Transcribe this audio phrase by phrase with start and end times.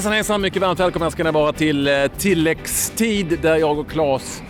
[0.00, 4.42] Hejsan hejsan, mycket varmt välkomna ska ni vara till eh, tilläggstid där jag och Claes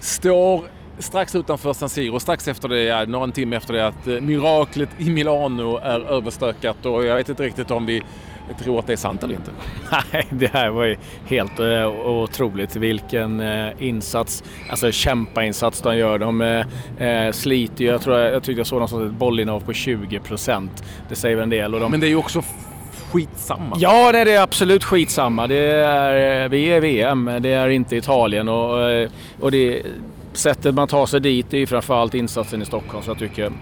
[0.00, 0.64] står
[0.98, 5.10] strax utanför San Siro, strax efter det, någon timme efter det att eh, miraklet i
[5.10, 8.02] Milano är överstökat och jag vet inte riktigt om vi
[8.58, 9.50] tror att det är sant eller inte.
[10.12, 12.76] Nej, det här var ju helt uh, otroligt.
[12.76, 13.42] Vilken
[13.78, 16.18] insats, alltså kämpainsats de gör.
[16.18, 16.64] De
[17.32, 17.90] sliter ju.
[17.90, 20.84] Jag, tror, jag tyckte jag såg något ett bollinnehav på 20 procent.
[21.08, 21.74] Det säger väl en del.
[21.74, 21.90] Och de...
[21.90, 22.42] Men det är ju också
[23.12, 23.76] skitsamma.
[23.78, 25.46] Ja, det är absolut skitsamma.
[25.46, 28.78] Det är, vi är VM, det är inte Italien och,
[29.40, 29.82] och det
[30.32, 33.52] sättet man tar sig dit är ju framförallt insatsen i Stockholm så jag tycker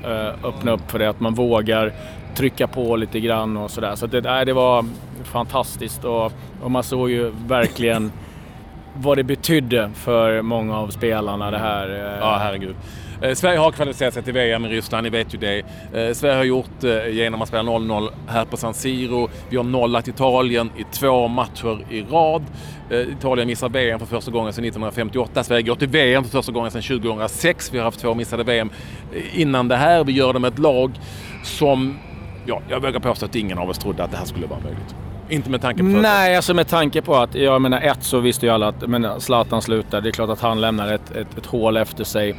[0.45, 1.09] öppna upp för det.
[1.09, 1.93] Att man vågar
[2.37, 3.95] trycka på lite grann och sådär.
[3.95, 4.85] Så det, nej, det var
[5.25, 8.13] fantastiskt och, och man såg ju verkligen
[8.95, 11.89] vad det betydde för många av spelarna det här.
[11.89, 12.19] Eh.
[12.21, 12.77] Ja, herregud.
[13.23, 15.59] Eh, Sverige har kvalificerat sig till VM i Ryssland, ni vet ju det.
[15.59, 19.29] Eh, Sverige har gjort det genom att spela 0-0 här på San Siro.
[19.49, 22.43] Vi har nollat Italien i två matcher i rad.
[23.19, 25.45] Italien missar VM för första gången sedan 1958.
[25.45, 27.75] Sverige går till VM för första gången sedan 2006.
[27.75, 28.71] Vi har haft två missade VM
[29.33, 30.05] innan det här.
[30.05, 30.91] Vi gör det med ett lag
[31.45, 31.99] som
[32.47, 34.95] ja, jag vågar påstå att ingen av oss trodde att det här skulle vara möjligt.
[35.29, 38.47] Inte med tanke på Nej, alltså med tanke på att, jag menar ett så visste
[38.47, 40.01] ju alla att men Zlatan slutar.
[40.01, 42.37] Det är klart att han lämnar ett, ett, ett hål efter sig.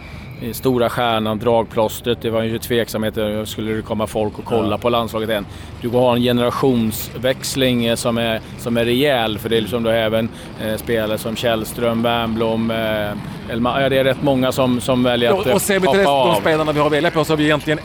[0.53, 2.21] Stora stjärnan, dragplåstret.
[2.21, 3.45] Det var ju tveksamheter.
[3.45, 4.77] Skulle det komma folk och kolla ja.
[4.77, 5.45] på landslaget än?
[5.81, 9.39] Du har en generationsväxling eh, som är, som är rejäl.
[9.39, 10.29] För det är liksom då även
[10.61, 15.31] eh, spelare som Källström, Wernbloom, eh, Elma, ja, det är rätt många som, som väljer
[15.31, 17.43] att och, och ser vi till de spelarna vi har välja på så har vi
[17.43, 17.79] egentligen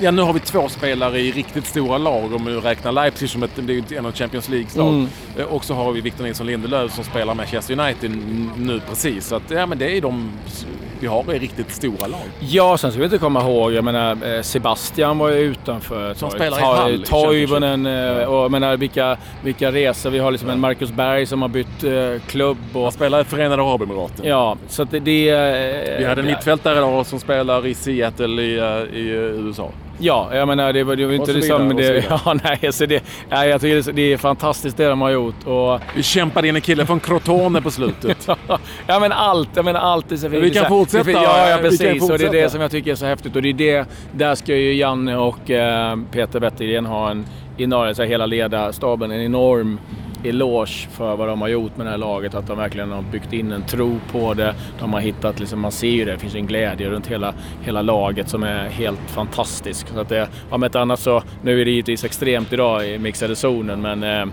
[0.00, 3.42] Ja, nu har vi två spelare i riktigt stora lag om du räknar Leipzig som
[3.42, 4.88] ett, det är en av Champions Leagues lag.
[4.88, 5.08] Mm.
[5.38, 8.10] Eh, och så har vi Victor Nilsson Lindelöf som spelar Manchester United
[8.56, 9.26] nu precis.
[9.26, 10.30] Så att, ja, men det är de
[11.00, 12.20] vi har i riktigt stora lag.
[12.40, 16.14] Ja, sen ska vi inte komma ihåg, jag menar eh, Sebastian var ju utanför.
[16.14, 17.04] Som spelar i Hall.
[17.06, 20.10] Toivonen eh, och jag menar vilka, vilka resor.
[20.10, 21.84] Vi har liksom en Marcus Berg som har bytt
[22.26, 22.58] klubb.
[22.72, 22.82] Och...
[22.82, 24.26] Han spelar i Förenade Arabemiraten.
[24.26, 25.00] Ja, så att det...
[25.00, 28.54] vi hade en mittfältare idag som spelar i Seattle i,
[28.92, 29.70] i USA.
[29.98, 31.76] Ja, jag menar det var, det var inte liksom...
[31.76, 35.46] Det, ja, nej, alltså det, nej, jag tycker det är fantastiskt det de har gjort.
[35.46, 38.28] Och, vi kämpade in en kille från Crotone på slutet.
[38.86, 39.48] ja, men allt.
[39.54, 40.42] Jag menar allt är så fint.
[40.42, 41.10] Vi kan fortsätta.
[41.10, 42.10] Ja, ja precis.
[42.10, 43.36] Och det är det som jag tycker är så häftigt.
[43.36, 47.26] Och det är det, där ska ju Janne och eh, Peter Wettergren ha en
[47.56, 49.80] enorm, så hela ledarstaben, en enorm
[50.24, 52.34] eloge för vad de har gjort med det här laget.
[52.34, 54.54] Att de verkligen har byggt in en tro på det.
[54.78, 57.82] De har hittat, liksom, man ser ju det, det finns en glädje runt hela, hela
[57.82, 59.88] laget som är helt fantastisk.
[59.88, 63.36] Så att det, om ett annat så, nu är det givetvis extremt idag i mixade
[63.36, 64.26] zonen men eh,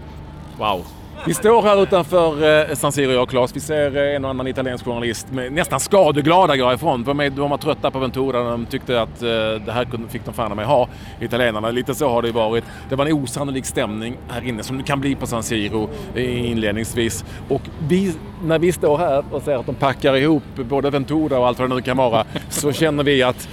[0.58, 0.86] wow.
[1.28, 3.56] Vi står här utanför eh, San Siro, jag och Claes.
[3.56, 7.04] Vi ser eh, en och annan italiensk journalist med nästan skadeglada går ifrån.
[7.04, 8.44] De, var trötta på Ventura.
[8.44, 9.28] De tyckte att eh,
[9.66, 10.88] det här fick de fan mig ha,
[11.22, 11.72] italienarna.
[11.72, 12.64] Lite så har det varit.
[12.90, 17.26] Det var en osannolik stämning här inne som det kan bli på San Siro inledningsvis.
[17.50, 18.14] Och vi,
[18.44, 21.70] när vi står här och ser att de packar ihop både Ventura och allt vad
[21.70, 23.50] det nu kan vara så känner vi att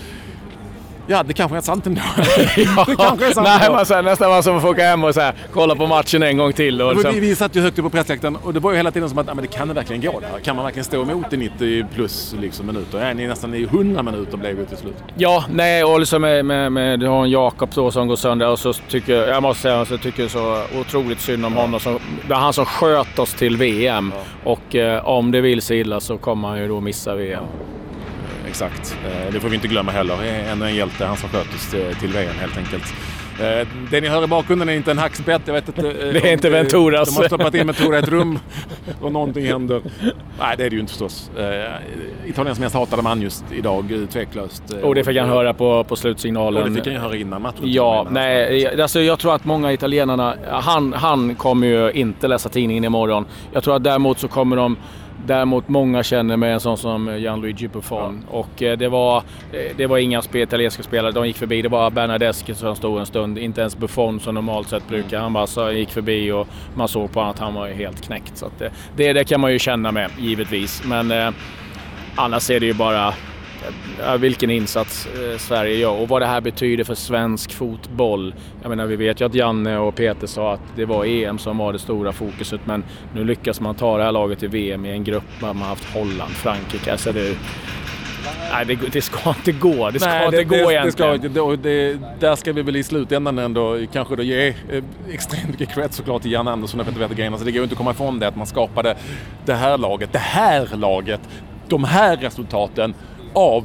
[1.10, 2.00] Ja, det kanske är sant ändå.
[2.56, 3.72] ja, det kanske är sant Nej, ändå.
[3.72, 6.22] Man, så här, nästan som att få åka hem och så här, kolla på matchen
[6.22, 6.82] en gång till.
[6.82, 7.14] Och liksom.
[7.14, 9.18] vi, vi satt ju högt upp på pressläktaren och det var ju hela tiden som
[9.18, 10.40] att, ja, men det kan det verkligen gå där?
[10.44, 13.06] Kan man verkligen stå emot i 90 plus liksom, minuter?
[13.06, 14.94] Ja, ni nästan i 100 minuter blev det till slut.
[15.16, 18.48] Ja, nej, och liksom med, med, med du har en Jakob då som går sönder
[18.48, 21.60] och så tycker jag, måste säga, så tycker jag så otroligt synd om ja.
[21.60, 21.80] honom.
[21.80, 24.50] Som, det var han som sköt oss till VM ja.
[24.50, 27.44] och eh, om det vill sig illa så kommer han ju då missa VM.
[27.44, 27.69] Ja
[28.50, 28.96] exakt.
[29.04, 30.14] Eh, det får vi inte glömma heller.
[30.52, 32.94] Ännu en hjälte, han som sköt till VM helt enkelt.
[33.40, 35.42] Eh, det ni hör i bakgrunden är inte en hackspett.
[35.44, 35.80] Jag vet inte.
[35.90, 37.08] Eh, det är inte Venturas.
[37.08, 38.38] De har stoppat in Ventura i ett rum
[39.00, 39.82] och någonting händer.
[40.38, 41.30] Nej, det är det ju inte förstås.
[42.26, 44.62] Italiens mest hatade man just idag, tveklöst.
[44.82, 46.62] Och det fick han höra på, på slutsignalen.
[46.62, 47.58] Och det fick han ju höra innan matchen.
[47.62, 52.84] Ja, nej, alltså jag tror att många italienarna, han, han kommer ju inte läsa tidningen
[52.84, 53.24] imorgon.
[53.52, 54.76] Jag tror att däremot så kommer de
[55.26, 58.24] Däremot många känner med en sån som Gianluigi Buffon.
[58.30, 58.38] Ja.
[58.38, 59.16] Och eh, det var,
[59.52, 61.62] eh, det var inga italienska spelare, de gick förbi.
[61.62, 63.38] Det var Bernadeschi som stod en stund.
[63.38, 65.20] Inte ens Buffon som normalt sett brukar.
[65.20, 68.36] Han bara så gick förbi och man såg på honom att han var helt knäckt.
[68.36, 70.82] Så det, det, det, kan man ju känna med, givetvis.
[70.84, 71.30] Men eh,
[72.14, 73.14] annars är det ju bara
[74.18, 78.34] vilken insats eh, Sverige gör och vad det här betyder för svensk fotboll.
[78.62, 81.58] Jag menar, vi vet ju att Janne och Peter sa att det var EM som
[81.58, 82.84] var det stora fokuset men
[83.14, 85.24] nu lyckas man ta det här laget till VM i en grupp.
[85.40, 86.92] Man har haft Holland, Frankrike.
[86.92, 87.36] Alltså det,
[88.52, 89.90] Nej, det, det, ska inte gå.
[89.90, 91.20] Det ska Nej, inte det, gå det, egentligen.
[91.20, 95.48] Det ska, det, där ska vi väl i slutändan ändå kanske då ge eh, extremt
[95.48, 97.32] mycket cred såklart till Jan Andersson och Peter Wettergren.
[97.32, 98.96] Alltså det går inte att komma ifrån det att man skapade
[99.44, 101.20] det här laget, det här laget,
[101.68, 102.94] de här resultaten
[103.32, 103.64] av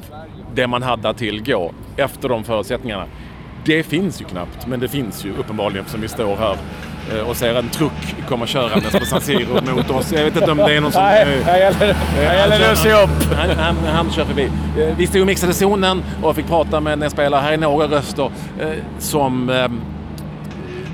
[0.55, 3.05] det man hade att tillgå efter de förutsättningarna.
[3.65, 6.57] Det finns ju knappt, men det finns ju uppenbarligen som vi står här
[7.13, 10.11] eh, och ser en truck komma körandes på San Siro mot oss.
[10.11, 11.03] Jag vet inte om det är någon som...
[11.03, 11.79] Nej, eh, här gäller
[12.59, 13.33] det- det att se upp.
[13.37, 14.43] Han, han, han kör förbi.
[14.77, 17.41] Eh, Vi stod och mixade zonen och fick prata med en spelare.
[17.41, 18.69] Här är några röster eh,
[18.99, 19.49] som...
[19.49, 19.67] Eh,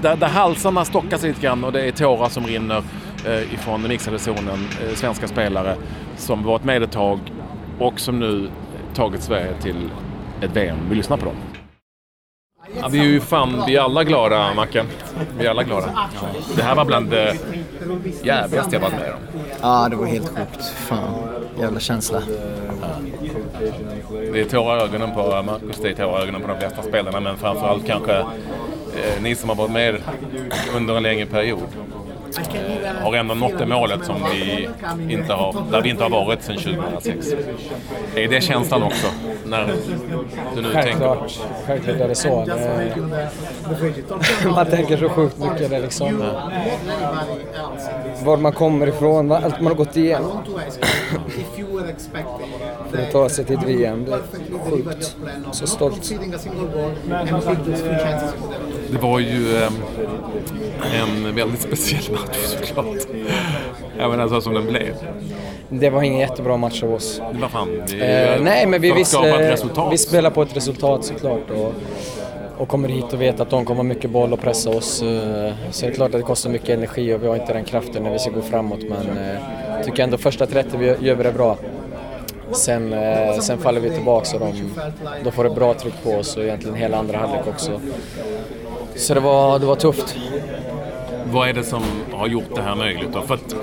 [0.02, 2.84] där, där halsarna stockas lite grann och det är tårar som rinner
[3.28, 4.68] eh, ifrån den mixade zonen.
[4.90, 5.76] Eh, svenska spelare
[6.18, 7.20] som varit med ett tag
[7.80, 8.50] och som nu
[8.96, 9.90] tagit Sverige till
[10.42, 10.78] ett VM.
[10.90, 11.36] Vi lyssnar på dem.
[12.80, 14.86] Ja, vi är ju fan, vi är alla glada Macke.
[15.38, 16.10] Vi är alla glada.
[16.56, 17.38] Det här var bland det
[18.24, 19.20] jävligaste jag varit med om.
[19.62, 20.66] Ja, det var helt sjukt.
[20.66, 21.14] Fan,
[21.60, 22.22] jävla känsla.
[24.34, 26.84] Det är tårar i ögonen på Marcus, det är tårar i ögonen på de flesta
[26.84, 30.02] spelarna men framförallt kanske eh, ni som har varit med
[30.76, 31.68] under en längre period
[33.02, 34.70] har ändå nått det målet som vi
[35.14, 37.34] inte har, där vi inte har varit sedan 2006.
[38.16, 39.08] Är det känslan också
[39.46, 39.74] när
[40.56, 41.18] du nu tänker?
[41.68, 42.46] Självklart, är det så.
[44.56, 46.24] Man tänker så sjukt mycket det liksom.
[48.24, 50.44] Var man kommer ifrån, allt man har gått igenom.
[52.92, 55.16] För att ta sig till ett VM, det är sjukt.
[55.52, 56.14] Så stolt.
[58.92, 59.70] Det var ju eh,
[61.02, 62.86] en väldigt speciell match såklart.
[64.00, 64.94] Även alltså som den blev.
[65.70, 67.22] Det var ingen jättebra match av oss.
[67.34, 67.70] Det var fan...
[67.88, 69.94] Vi, Eh, nej, men vi, resultat.
[69.94, 71.50] vi spelar på ett resultat såklart.
[71.50, 71.74] Och,
[72.58, 75.02] och kommer hit och vet att de kommer ha mycket boll och pressa oss.
[75.02, 77.64] eh, Så det är klart att det kostar mycket energi och vi har inte den
[77.64, 78.80] kraften när vi ska gå framåt.
[78.90, 79.36] Men eh,
[79.76, 81.58] jag tycker ändå första 30 vi gör vi det bra.
[82.54, 84.74] Sen, eh, sen faller vi tillbaka och de,
[85.24, 87.82] de får ett bra tryck på oss och egentligen hela andra halvlek också.
[88.96, 90.16] Så det var, det var tufft.
[91.32, 91.84] Vad är det som
[92.14, 93.14] har gjort det här möjligt?
[93.14, 93.22] Då?
[93.22, 93.56] För att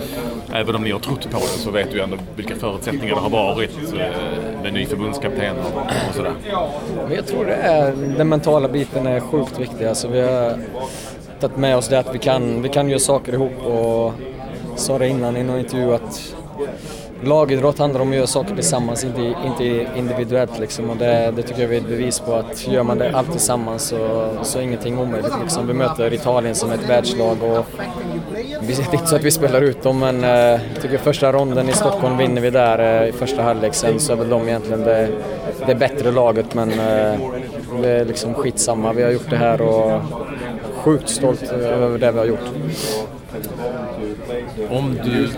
[0.52, 3.30] även om ni har trott på det så vet du ändå vilka förutsättningar det har
[3.30, 6.32] varit eh, med ny förbundskapten och, sådär.
[7.14, 9.84] Jag tror det är, den mentala biten är sjukt viktig.
[9.86, 10.54] Alltså vi har
[11.40, 14.12] tagit med oss det att vi kan, vi kan göra saker ihop och
[14.76, 16.34] sa det innan i någon intervju att
[17.24, 20.90] lagidrott handlar om att göra saker tillsammans, inte, inte individuellt liksom.
[20.90, 23.30] Och det, det tycker jag vi är ett bevis på att gör man det allt
[23.30, 25.66] tillsammans så, så är ingenting omöjligt liksom.
[25.66, 27.66] Vi möter Italien som ett världslag och
[28.60, 31.32] vi, det är inte så att vi spelar ut dem men eh, jag tycker första
[31.32, 33.74] ronden i Stockholm vinner vi där eh, i första halvlek.
[33.74, 35.08] Sen så är väl de egentligen det,
[35.66, 37.18] det bättre laget men eh,
[37.82, 38.92] det är liksom skitsamma.
[38.92, 40.02] Vi har gjort det här och
[40.74, 42.50] sjukt stolt över det vi har gjort.
[44.70, 45.28] Om du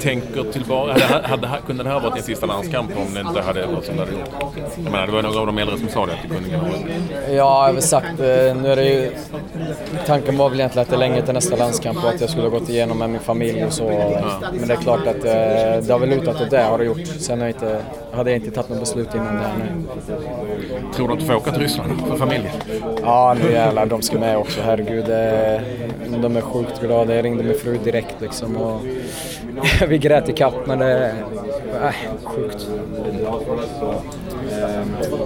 [0.00, 3.66] tänker tillbaka, hade, hade, kunde det här varit din sista landskamp om det inte hade
[3.66, 4.28] gått som det hade gjort?
[4.76, 6.56] Jag menar, det var några av de äldre som sa det, att det kunde gå.
[7.28, 9.10] Ja, jag har sagt eh, nu är det ju...
[10.06, 12.48] Tanken var väl egentligen att det är länge till nästa landskamp och att jag skulle
[12.48, 13.88] ha gått igenom med min familj och så.
[14.52, 17.06] Men det är klart att eh, det har väl lutat åt det har det gjort.
[17.06, 17.80] Sen har jag inte,
[18.12, 19.82] hade jag inte tagit något beslut innan det här nu.
[20.94, 22.52] Tror du att du får åka till Ryssland för familjen?
[23.02, 24.60] Ja, nu jävlar, de ska med också.
[24.60, 25.04] Herregud,
[26.22, 27.14] de är sjukt glada.
[27.14, 28.80] Jag ringde min fru direkt liksom och
[29.88, 31.14] vi grät i kapp men det är
[31.82, 31.92] äh,
[32.24, 32.68] sjukt.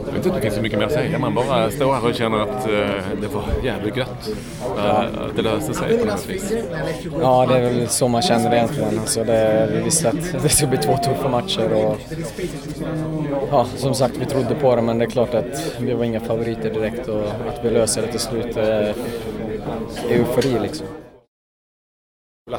[0.06, 1.18] Jag vet inte, det finns så mycket mer att säga.
[1.18, 4.28] Man bara står här och känner att eh, det var jävligt gött.
[4.78, 6.52] Eh, att det löste sig på något vis.
[7.20, 8.98] Ja, det är väl så man känner det egentligen.
[8.98, 11.98] Alltså det, vi visste att det skulle bli två tuffa matcher och
[13.50, 16.20] ja, som sagt, vi trodde på det men det är klart att vi var inga
[16.20, 18.94] favoriter direkt och att vi löser det till slut är
[20.10, 20.86] eufori liksom.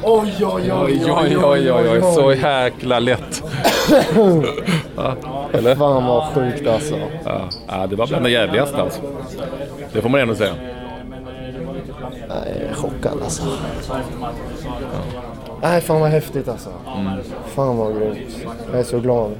[0.02, 3.42] Oj, oj, oj, oj, oj, så jäkla lätt.
[4.96, 5.14] Ja,
[5.52, 5.74] eller?
[5.74, 6.98] Fan vad sjukt alltså.
[7.24, 9.00] Ja, ja, det var bland det jävligaste alltså.
[9.92, 10.54] Det får man ändå säga.
[12.28, 13.42] Nej, chockad alltså.
[15.62, 16.70] Nej, fan vad häftigt alltså.
[17.46, 18.46] Fan vad grymt.
[18.70, 19.32] Jag är så glad.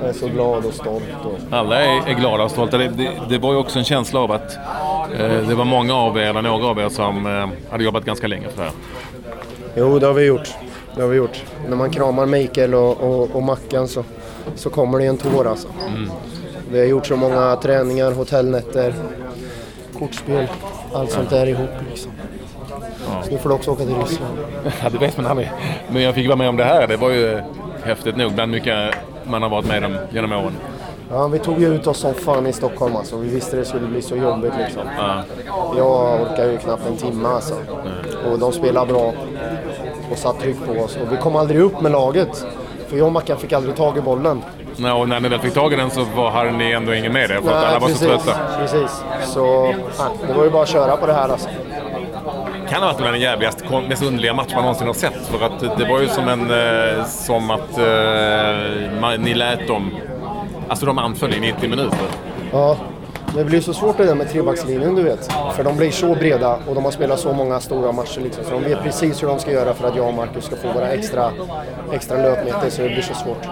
[0.00, 1.04] Jag är så glad och stolt.
[1.24, 1.56] Och...
[1.56, 2.78] Alla är, är glada och stolta.
[2.78, 4.56] Det, det, det var ju också en känsla av att
[5.18, 8.26] eh, det var många av er, eller några av er, som eh, hade jobbat ganska
[8.26, 8.72] länge för det här.
[9.76, 10.48] Jo, det har vi gjort.
[10.94, 11.44] Det har vi gjort.
[11.68, 14.04] När man kramar Mikael och, och, och Mackan så,
[14.54, 15.68] så kommer det en tår alltså.
[16.70, 18.94] Vi har gjort så många träningar, hotellnätter,
[19.98, 20.46] kortspel,
[20.92, 22.12] allt sånt där ihop liksom.
[23.24, 24.38] Så nu får du också åka till Ryssland.
[24.82, 25.52] Ja, det vet man aldrig.
[25.88, 26.86] Men jag fick vara med om det här.
[26.86, 27.40] Det var ju
[27.82, 28.94] häftigt nog bland mycket
[29.24, 30.56] man har varit med om genom åren.
[31.10, 33.16] Ja, vi tog ju ut oss som fan i Stockholm alltså.
[33.16, 34.82] Vi visste det skulle bli så jobbigt liksom.
[34.98, 35.22] Ja.
[35.76, 37.54] Jag orkar ju knappt en timme alltså.
[38.30, 39.12] Och de spelar bra
[40.10, 40.96] och satt tryck på oss.
[40.96, 42.46] Och vi kom aldrig upp med laget.
[42.88, 44.42] För jag och Mackan fick aldrig tag i bollen.
[44.76, 47.30] Ja, och när ni väl fick tag i den så var, ni ändå ingen med
[47.30, 48.32] det för att alla var så trötta.
[48.58, 49.02] precis.
[49.24, 49.62] Så
[49.98, 51.48] nej, det var ju bara att köra på det här alltså.
[52.68, 55.26] Kan ha varit den jävligaste, mest underliga match man någonsin har sett.
[55.26, 56.50] För att det var ju som en...
[56.50, 59.90] Eh, som att eh, man, ni lät dem...
[60.68, 61.98] Alltså de anföll i 90 minuter.
[62.52, 62.76] Ja,
[63.34, 65.32] Det blir så svårt det där med trebackslinjen du vet.
[65.56, 68.44] För de blir så breda och de har spelat så många stora matcher liksom.
[68.44, 70.72] Så de vet precis hur de ska göra för att jag och Marcus ska få
[70.72, 71.30] våra extra,
[71.92, 73.46] extra löpmeter så det blir så svårt.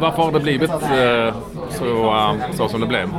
[0.00, 1.34] Varför har det blivit eh,
[1.70, 3.10] så, eh, så som det blev?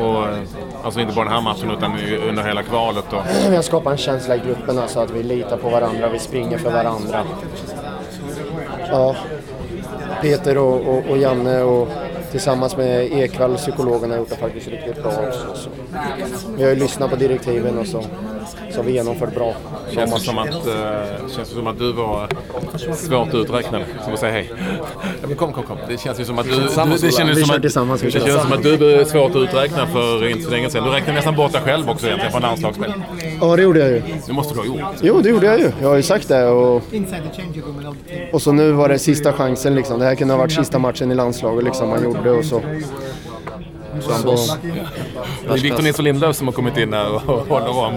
[0.00, 0.38] Och, eh,
[0.84, 3.12] alltså inte bara den här matchen utan under hela kvalet.
[3.12, 3.22] Och...
[3.50, 6.58] Vi har skapat en känsla i gruppen alltså att vi litar på varandra, vi springer
[6.58, 7.24] för varandra.
[8.90, 9.16] Ja,
[10.22, 11.88] Peter och, och, och Janne och
[12.32, 15.54] tillsammans med Ekvall, psykologen, har gjort det faktiskt riktigt bra också.
[15.54, 15.70] Så.
[16.56, 18.04] Vi har ju lyssnat på direktiven och så,
[18.72, 19.54] så har vi genomfört bra.
[19.94, 22.28] Känns det som att, uh, känns det som att du var
[22.94, 23.82] svårt uträknad?
[24.04, 24.50] Som att säga hej.
[25.20, 25.78] Ja, men kom, kom, kom.
[25.88, 26.50] Det känns ju som att du...
[26.50, 28.00] Det, det känns som att, tillsammans.
[28.00, 30.84] det känns som att du är svårt uträknad för inte så länge sedan.
[30.84, 32.92] Du räknade nästan bort dig själv också egentligen från landslagsspel.
[33.40, 34.02] Ja, det gjorde jag ju.
[34.26, 34.80] Det måste du ha gjort.
[35.02, 35.72] Jo, det gjorde jag ju.
[35.80, 36.46] Jag har ju sagt det.
[36.46, 36.82] Och,
[38.32, 39.98] och så nu var det sista chansen liksom.
[39.98, 41.88] Det här kunde ha varit sista matchen i landslaget liksom.
[41.88, 42.62] Man gjorde och så.
[44.08, 47.94] Det är Victor Nilsson Lindlöf som har kommit in här och håller om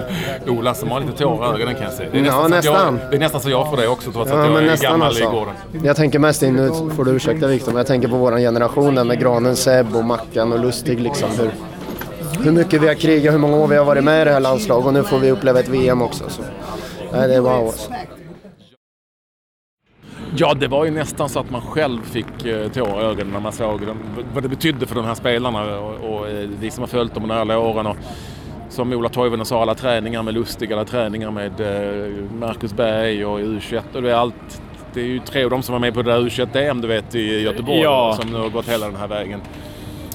[0.47, 2.09] Ola som har lite tårar i ögonen kan jag säga.
[2.11, 2.99] Det är nästan, Ja, nästan.
[3.01, 5.07] Jag, det är nästan så jag får det också trots Ja, att jag är gammal
[5.07, 5.23] alltså.
[5.23, 5.53] i gården.
[5.83, 8.95] Jag tänker mest in, nu får du ursäkta Viktor, men jag tänker på våran generation
[8.95, 11.29] där med Granen, Seb och Mackan och Lustig liksom.
[11.39, 11.51] Hur,
[12.43, 14.39] hur mycket vi har krigat, hur många år vi har varit med i det här
[14.39, 16.23] landslaget och nu får vi uppleva ett VM också.
[16.29, 16.41] Så.
[17.11, 17.91] Nej, det är wow alltså.
[20.37, 23.51] Ja, det var ju nästan så att man själv fick eh, i ögonen när man
[23.51, 23.97] såg dem,
[24.33, 27.23] vad det betydde för de här spelarna och, och eh, vi som har följt dem
[27.23, 27.85] under alla åren.
[27.87, 27.97] Och,
[28.69, 33.39] som Ola Toivonen sa, alla träningar med Lustig, alla träningar med eh, Marcus Berg och
[33.39, 34.61] U21 och det är allt.
[34.93, 37.15] Det är ju tre av dem som var med på det där U21-DM du vet
[37.15, 38.17] i Göteborg Ja.
[38.21, 39.41] som nu har gått hela den här vägen.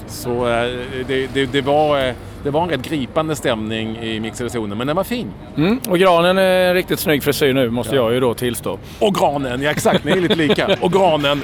[0.07, 0.71] Så eh,
[1.07, 2.13] det, det, det, var,
[2.43, 5.31] det var en rätt gripande stämning i mixade zonen, men den var fin.
[5.57, 5.79] Mm.
[5.89, 8.79] Och granen är en riktigt snygg frisyr nu, måste jag ju då tillstå.
[8.99, 10.67] Och granen, ja exakt, ni är lite lika.
[10.81, 11.41] Och granen,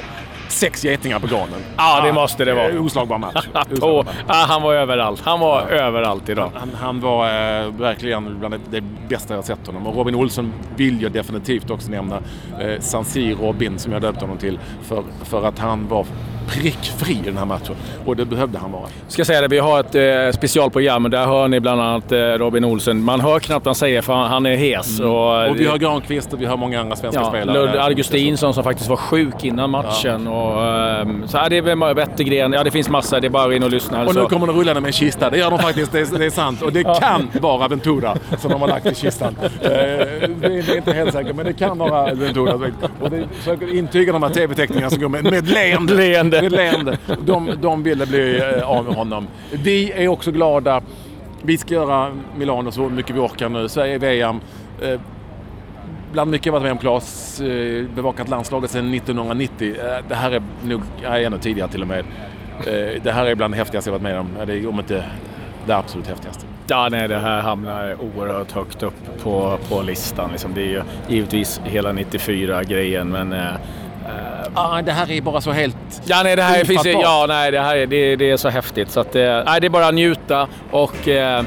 [0.48, 1.60] sex getingar på granen.
[1.78, 2.80] Ja, det måste det vara.
[2.80, 3.36] Oslagbar match.
[3.72, 4.16] Oslagbar match.
[4.28, 5.22] ah, han var överallt.
[5.24, 6.52] Han var överallt idag.
[6.56, 9.88] Han, han var eh, verkligen bland det, det bästa jag sett honom.
[9.88, 12.20] Och Robin Olsson vill jag definitivt också nämna.
[12.60, 14.60] Eh, Sansi Robin som jag döpte honom till.
[14.84, 16.06] För, för att han var
[16.48, 17.76] prickfri i den här matchen.
[18.06, 18.84] Och det behövde han vara.
[19.08, 22.18] Ska säga det, vi har ett eh, specialprogram och där hör ni bland annat eh,
[22.18, 23.04] Robin Olsen.
[23.04, 25.00] Man hör knappt vad han säger för han, han är hes.
[25.00, 25.52] Och, Mm.
[25.52, 27.58] Och vi har Granqvist och vi har många andra svenska ja, spelare.
[27.58, 30.28] Lund Augustinsson som faktiskt var sjuk innan matchen.
[30.28, 32.54] Och, ehm, så här, det är Wettergren.
[32.54, 33.20] Ja, det finns massor.
[33.20, 33.98] Det är bara att in och lyssna.
[33.98, 34.22] Och Alltså.
[34.22, 35.30] nu kommer de rullande med en kista.
[35.30, 36.62] Det gör de faktiskt, det är, det är sant.
[36.62, 39.36] Och det kan vara Ventura som de har lagt i kistan.
[39.42, 42.54] Eh, det, är, inte helt säkert, men det kan vara Ventura.
[43.02, 45.50] Och det försöker intyga de här tv-teckningarna som går med, med.
[45.50, 46.37] Leende.
[46.42, 46.98] Med ett leende.
[47.26, 49.28] De, de ville bli eh, av med honom.
[49.52, 50.82] Vi är också glada.
[51.42, 53.70] Vi ska göra Milano så mycket vi orkar nu.
[53.70, 54.40] Sverige VM.
[54.82, 55.00] Eh,
[56.12, 59.76] bland mycket jag varit med om Claes, eh, bevakat landslaget sedan 1990.
[60.08, 62.06] Det här är nog, ja, ännu tidigare till och med.
[63.04, 64.28] Det här är bland det häftigaste jag varit med om.
[64.46, 65.04] Det är om inte
[65.66, 66.46] det absolut häftigaste.
[66.68, 70.30] Ja, nej, det här hamnar oerhört högt upp på, på listan.
[70.32, 70.54] Liksom.
[70.54, 73.36] Det är ju givetvis hela 94-grejen, men...
[74.08, 74.14] Eh,
[74.54, 75.78] Ah, det här är bara så helt...
[76.06, 78.92] ja, nej, det här finns ja, nej, det här är, det, det är så häftigt.
[78.92, 81.44] Så att, eh, nej, det är bara att njuta och eh,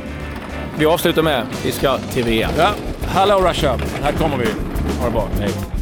[0.78, 2.50] vi avslutar med vi ska till VM.
[2.58, 2.68] Ja,
[3.08, 3.78] Hello Russia!
[4.02, 4.46] Här kommer vi.
[4.98, 5.28] Ha det bra.
[5.40, 5.79] Hej.